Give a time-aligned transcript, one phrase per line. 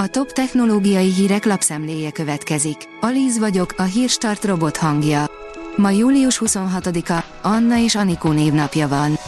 [0.00, 2.76] A top technológiai hírek lapszemléje következik.
[3.00, 5.30] Alíz vagyok, a hírstart robot hangja.
[5.76, 9.18] Ma július 26-a, Anna és Anikó névnapja van.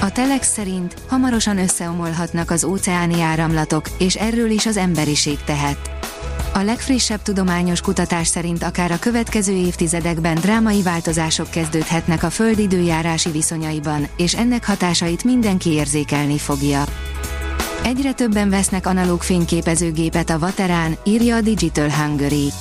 [0.00, 5.90] A Telex szerint hamarosan összeomolhatnak az óceáni áramlatok, és erről is az emberiség tehet.
[6.54, 13.30] A legfrissebb tudományos kutatás szerint akár a következő évtizedekben drámai változások kezdődhetnek a Föld időjárási
[13.30, 16.84] viszonyaiban, és ennek hatásait mindenki érzékelni fogja.
[17.86, 22.52] Egyre többen vesznek analóg fényképezőgépet a Vaterán, írja a Digital Hungary.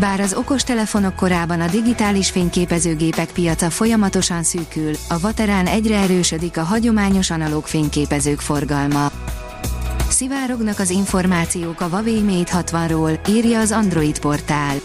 [0.00, 6.62] Bár az okostelefonok korában a digitális fényképezőgépek piaca folyamatosan szűkül, a Vaterán egyre erősödik a
[6.62, 9.10] hagyományos analóg fényképezők forgalma.
[10.08, 14.76] Szivárognak az információk a Huawei Mate 60-ról, írja az Android portál.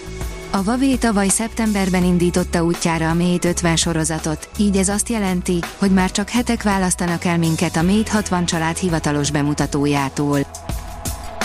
[0.51, 5.91] A Huawei tavaly szeptemberben indította útjára a Mate 50 sorozatot, így ez azt jelenti, hogy
[5.91, 10.39] már csak hetek választanak el minket a Mate 60 család hivatalos bemutatójától.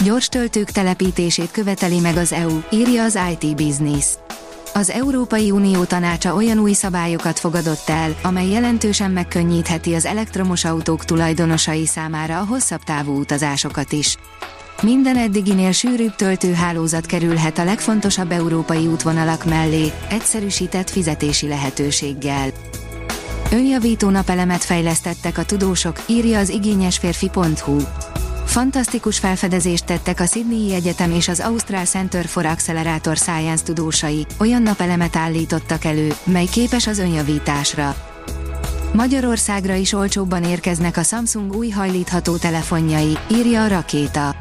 [0.05, 4.07] Gyors töltők telepítését követeli meg az EU, írja az IT Business.
[4.75, 11.05] Az Európai Unió tanácsa olyan új szabályokat fogadott el, amely jelentősen megkönnyítheti az elektromos autók
[11.05, 14.17] tulajdonosai számára a hosszabb távú utazásokat is.
[14.83, 22.51] Minden eddiginél sűrűbb töltőhálózat kerülhet a legfontosabb európai útvonalak mellé, egyszerűsített fizetési lehetőséggel.
[23.53, 27.77] Önjavító napelemet fejlesztettek a tudósok, írja az igényesférfi.hu.
[28.45, 34.63] Fantasztikus felfedezést tettek a Sydney Egyetem és az Ausztrál Center for Accelerator Science tudósai, olyan
[34.63, 37.97] napelemet állítottak elő, mely képes az önjavításra.
[38.93, 44.37] Magyarországra is olcsóbban érkeznek a Samsung új hajlítható telefonjai, írja a rakéta.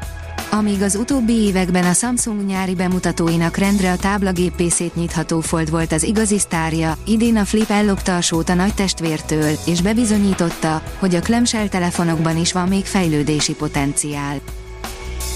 [0.54, 6.02] Amíg az utóbbi években a Samsung nyári bemutatóinak rendre a táblagép nyitható fold volt az
[6.02, 11.20] igazi sztárja, idén a Flip ellopta a sót a nagy testvértől, és bebizonyította, hogy a
[11.20, 14.40] clamshell telefonokban is van még fejlődési potenciál.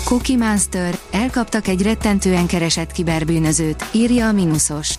[0.04, 4.94] Cookie Monster, elkaptak egy rettentően keresett kiberbűnözőt, írja a Minusos.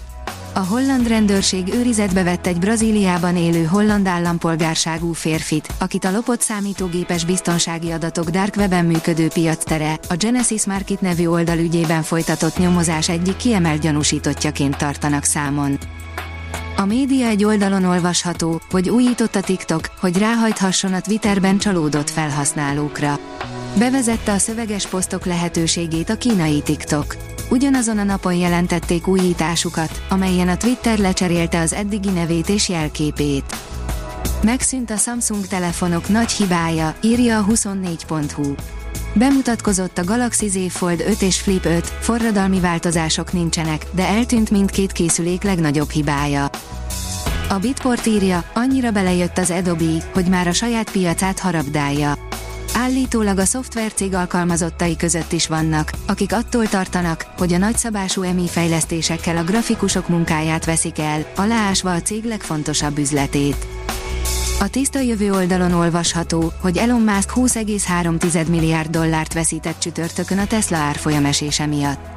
[0.58, 7.26] A holland rendőrség őrizetbe vett egy Brazíliában élő holland állampolgárságú férfit, akit a lopott számítógépes
[7.26, 13.36] biztonsági adatok dark weben működő piactere, a Genesis Market nevű oldal ügyében folytatott nyomozás egyik
[13.36, 15.77] kiemelt gyanúsítottjaként tartanak számon.
[16.77, 23.20] A média egy oldalon olvasható, hogy újított a TikTok, hogy ráhajthasson a Twitterben csalódott felhasználókra.
[23.77, 27.27] Bevezette a szöveges posztok lehetőségét a kínai TikTok.
[27.49, 33.55] Ugyanazon a napon jelentették újításukat, amelyen a Twitter lecserélte az eddigi nevét és jelképét.
[34.43, 38.53] Megszűnt a Samsung telefonok nagy hibája, írja a 24.hu.
[39.13, 44.91] Bemutatkozott a Galaxy Z Fold 5 és Flip 5, forradalmi változások nincsenek, de eltűnt mindkét
[44.91, 46.49] készülék legnagyobb hibája.
[47.49, 52.17] A Bitport írja, annyira belejött az Adobe, hogy már a saját piacát harabdálja.
[52.73, 59.38] Állítólag a szoftvercég alkalmazottai között is vannak, akik attól tartanak, hogy a nagyszabású EMI fejlesztésekkel
[59.38, 63.67] a grafikusok munkáját veszik el, aláásva a cég legfontosabb üzletét.
[64.60, 70.77] A tiszta jövő oldalon olvasható, hogy Elon Musk 20,3 milliárd dollárt veszített csütörtökön a Tesla
[70.77, 72.17] árfolyamesése miatt.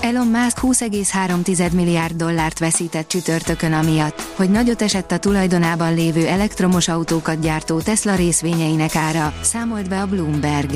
[0.00, 6.88] Elon Musk 20,3 milliárd dollárt veszített csütörtökön amiatt, hogy nagyot esett a tulajdonában lévő elektromos
[6.88, 10.70] autókat gyártó Tesla részvényeinek ára, számolt be a Bloomberg.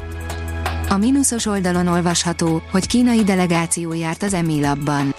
[0.89, 5.15] A mínuszos oldalon olvasható, hogy kínai delegáció járt az EMI Labban.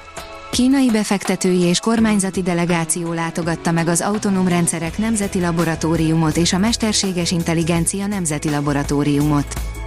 [0.52, 7.32] Kínai befektetői és kormányzati delegáció látogatta meg az autonóm rendszerek nemzeti laboratóriumot és a mesterséges
[7.32, 9.81] intelligencia nemzeti laboratóriumot.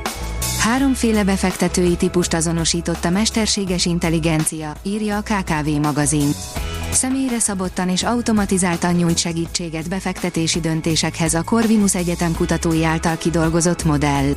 [0.64, 6.28] Háromféle befektetői típust azonosított a mesterséges intelligencia, írja a KKV magazin.
[6.90, 14.32] Személyre szabottan és automatizáltan nyújt segítséget befektetési döntésekhez a Corvinus Egyetem kutatói által kidolgozott modell.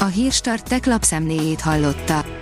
[0.00, 2.41] A Hírstart tech lapszemléjét hallotta.